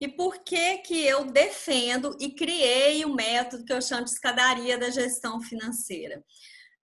E 0.00 0.06
por 0.06 0.44
que 0.44 0.78
que 0.78 1.04
eu 1.04 1.24
defendo 1.24 2.16
e 2.20 2.30
criei 2.30 3.04
o 3.04 3.08
um 3.08 3.14
método 3.14 3.64
que 3.64 3.72
eu 3.72 3.82
chamo 3.82 4.04
de 4.04 4.10
escadaria 4.10 4.78
da 4.78 4.90
gestão 4.90 5.40
financeira? 5.40 6.24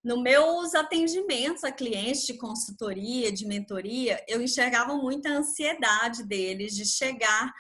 No 0.04 0.22
meus 0.22 0.76
atendimentos 0.76 1.64
a 1.64 1.72
clientes 1.72 2.28
de 2.28 2.38
consultoria, 2.38 3.32
de 3.32 3.48
mentoria, 3.48 4.24
eu 4.28 4.42
enxergava 4.42 4.96
muita 4.96 5.30
ansiedade 5.30 6.24
deles 6.24 6.76
de 6.76 6.86
chegar 6.86 7.52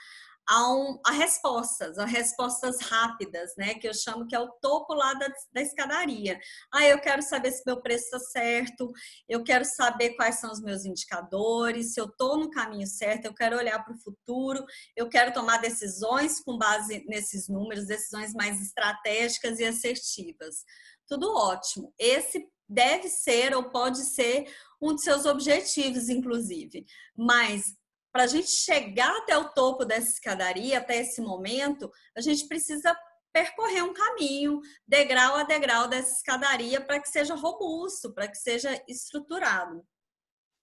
a, 0.48 0.74
um, 0.74 1.00
a, 1.06 1.12
respostas, 1.12 1.98
a 1.98 2.06
respostas 2.06 2.80
rápidas, 2.82 3.54
né? 3.58 3.74
Que 3.76 3.88
eu 3.88 3.94
chamo 3.94 4.28
que 4.28 4.36
é 4.36 4.40
o 4.40 4.52
topo 4.62 4.94
lá 4.94 5.14
da, 5.14 5.28
da 5.52 5.62
escadaria. 5.62 6.40
Ah, 6.72 6.86
eu 6.86 7.00
quero 7.00 7.22
saber 7.22 7.52
se 7.52 7.64
meu 7.66 7.82
preço 7.82 8.06
está 8.06 8.20
certo, 8.20 8.92
eu 9.28 9.44
quero 9.44 9.66
saber 9.66 10.16
quais 10.16 10.40
são 10.40 10.52
os 10.52 10.62
meus 10.62 10.86
indicadores, 10.86 11.94
se 11.94 12.00
eu 12.00 12.06
estou 12.06 12.38
no 12.38 12.52
caminho 12.52 12.88
certo, 12.88 13.26
eu 13.26 13.34
quero 13.34 13.58
olhar 13.58 13.84
para 13.84 13.94
o 13.94 14.00
futuro, 14.00 14.64
eu 14.96 15.10
quero 15.10 15.34
tomar 15.34 15.58
decisões 15.58 16.40
com 16.42 16.58
base 16.58 17.04
nesses 17.08 17.48
números, 17.48 17.86
decisões 17.86 18.34
mais 18.34 18.62
estratégicas 18.62 19.60
e 19.60 19.66
assertivas. 19.66 20.64
Tudo 21.08 21.34
ótimo. 21.36 21.94
Esse 22.00 22.48
deve 22.68 23.10
ser 23.10 23.56
ou 23.56 23.70
pode 23.70 24.00
ser 24.00 24.52
um 24.82 24.96
de 24.96 25.02
seus 25.02 25.26
objetivos, 25.26 26.10
inclusive. 26.10 26.86
Mas 27.16 27.76
para 28.16 28.24
a 28.24 28.28
gente 28.28 28.50
chegar 28.50 29.14
até 29.18 29.38
o 29.38 29.50
topo 29.50 29.84
dessa 29.84 30.10
escadaria, 30.10 30.78
até 30.78 31.02
esse 31.02 31.20
momento, 31.20 31.92
a 32.16 32.22
gente 32.22 32.48
precisa 32.48 32.98
percorrer 33.34 33.84
um 33.84 33.94
caminho, 33.94 34.62
degrau 34.88 35.36
a 35.36 35.44
degrau 35.44 35.90
dessa 35.90 36.16
escadaria, 36.16 36.80
para 36.80 37.02
que 37.02 37.10
seja 37.10 37.36
robusto, 37.36 38.14
para 38.14 38.30
que 38.30 38.38
seja 38.38 38.82
estruturado. 38.88 39.86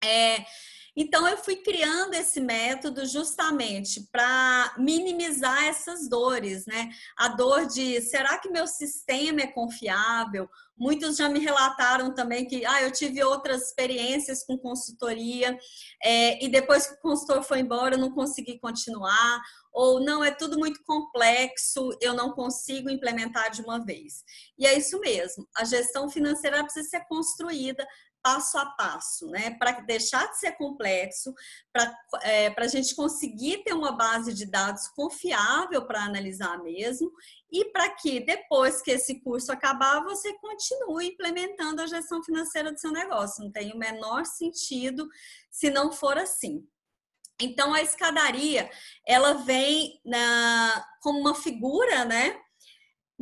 É, 0.03 0.47
então, 0.97 1.29
eu 1.29 1.37
fui 1.37 1.57
criando 1.57 2.15
esse 2.15 2.41
método 2.41 3.05
justamente 3.05 4.09
para 4.11 4.75
minimizar 4.79 5.65
essas 5.65 6.09
dores, 6.09 6.65
né? 6.65 6.91
A 7.19 7.29
dor 7.29 7.67
de 7.67 8.01
será 8.01 8.39
que 8.39 8.49
meu 8.49 8.67
sistema 8.67 9.43
é 9.43 9.47
confiável? 9.47 10.49
Muitos 10.83 11.17
já 11.17 11.29
me 11.29 11.39
relataram 11.39 12.13
também 12.13 12.45
que 12.45 12.67
ah, 12.67 12.83
eu 12.83 12.91
tive 12.91 13.23
outras 13.23 13.69
experiências 13.69 14.45
com 14.45 14.59
consultoria 14.59 15.57
é, 16.03 16.45
e 16.45 16.49
depois 16.49 16.89
que 16.89 16.95
o 16.95 17.01
consultor 17.01 17.41
foi 17.45 17.61
embora 17.61 17.95
eu 17.95 18.01
não 18.01 18.11
consegui 18.11 18.59
continuar, 18.59 19.41
ou 19.73 20.01
não, 20.01 20.25
é 20.25 20.33
tudo 20.33 20.59
muito 20.59 20.83
complexo, 20.85 21.97
eu 22.01 22.15
não 22.15 22.33
consigo 22.33 22.91
implementar 22.91 23.53
de 23.53 23.63
uma 23.63 23.79
vez. 23.79 24.25
E 24.59 24.67
é 24.67 24.77
isso 24.77 24.99
mesmo, 24.99 25.47
a 25.57 25.65
gestão 25.65 26.11
financeira 26.11 26.65
precisa 26.65 26.89
ser 26.89 27.05
construída 27.07 27.87
passo 28.21 28.57
a 28.57 28.67
passo, 28.67 29.27
né? 29.29 29.51
Para 29.59 29.81
deixar 29.81 30.27
de 30.31 30.39
ser 30.39 30.53
complexo, 30.53 31.35
para 31.73 31.93
é, 32.23 32.55
a 32.57 32.67
gente 32.69 32.95
conseguir 32.95 33.65
ter 33.65 33.73
uma 33.73 33.93
base 33.93 34.33
de 34.33 34.47
dados 34.47 34.89
confiável 34.89 35.85
para 35.87 36.05
analisar 36.05 36.63
mesmo, 36.63 37.13
e 37.53 37.67
para 37.67 37.91
que 37.91 38.19
depois 38.21 38.81
que 38.81 38.93
esse 38.93 39.21
curso 39.21 39.53
acabar, 39.53 40.03
você 40.03 40.33
continue 40.39 41.09
implementando 41.09 41.83
a 41.83 41.87
gestão 41.87 42.25
financeira 42.25 42.73
do 42.73 42.81
seu 42.81 42.91
negócio. 42.91 43.45
Não 43.45 43.53
tem 43.53 43.73
o 43.73 43.79
menor 43.79 44.25
sentido 44.25 45.07
se 45.51 45.69
não 45.69 45.93
for 45.93 46.17
assim. 46.17 46.67
Então 47.39 47.75
a 47.75 47.83
escadaria, 47.83 48.71
ela 49.07 49.35
vem 49.35 50.01
na, 50.05 50.85
como 51.03 51.19
uma 51.19 51.35
figura, 51.35 52.05
né? 52.05 52.41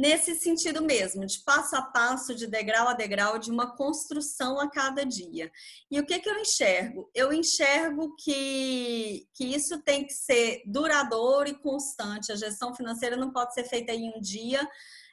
Nesse 0.00 0.34
sentido 0.34 0.82
mesmo, 0.82 1.26
de 1.26 1.40
passo 1.44 1.76
a 1.76 1.82
passo, 1.82 2.34
de 2.34 2.46
degrau 2.46 2.88
a 2.88 2.94
degrau, 2.94 3.38
de 3.38 3.50
uma 3.50 3.76
construção 3.76 4.58
a 4.58 4.70
cada 4.70 5.04
dia. 5.04 5.52
E 5.90 6.00
o 6.00 6.06
que, 6.06 6.18
que 6.18 6.28
eu 6.30 6.38
enxergo? 6.38 7.10
Eu 7.14 7.30
enxergo 7.30 8.16
que, 8.16 9.28
que 9.34 9.44
isso 9.44 9.82
tem 9.82 10.06
que 10.06 10.14
ser 10.14 10.62
duradouro 10.64 11.50
e 11.50 11.58
constante. 11.58 12.32
A 12.32 12.36
gestão 12.36 12.74
financeira 12.74 13.14
não 13.14 13.30
pode 13.30 13.52
ser 13.52 13.64
feita 13.64 13.92
em 13.92 14.10
um 14.16 14.20
dia. 14.20 14.66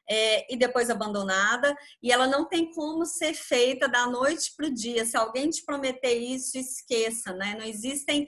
É, 0.10 0.54
e 0.54 0.56
depois 0.56 0.90
abandonada, 0.90 1.76
e 2.02 2.14
ela 2.14 2.28
não 2.28 2.48
tem 2.48 2.72
como 2.72 3.06
ser 3.06 3.34
feita 3.34 3.90
da 3.90 4.08
noite 4.08 4.54
para 4.56 4.68
o 4.68 4.74
dia. 4.74 5.06
Se 5.06 5.18
alguém 5.18 5.50
te 5.50 5.66
prometer 5.66 6.16
isso, 6.18 6.58
esqueça, 6.58 7.34
né? 7.34 7.58
Não 7.60 7.66
existem 7.66 8.26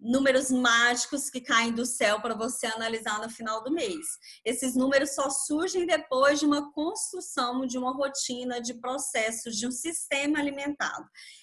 números 0.00 0.50
mágicos 0.50 1.28
que 1.28 1.40
caem 1.40 1.72
do 1.72 1.84
céu 1.84 2.20
para 2.20 2.34
você 2.34 2.66
analisar 2.66 3.20
no 3.20 3.28
final 3.28 3.62
do 3.62 3.70
mês. 3.70 4.06
Esses 4.44 4.74
números 4.74 5.14
só 5.14 5.28
surgem 5.28 5.86
depois 5.86 6.40
de 6.40 6.46
uma 6.46 6.72
construção 6.72 7.66
de 7.66 7.76
uma 7.76 7.92
rotina 7.92 8.60
de 8.60 8.74
processos 8.74 9.56
de 9.56 9.66
um 9.66 9.70
sistema 9.70 10.38
alimentado. 10.38 11.06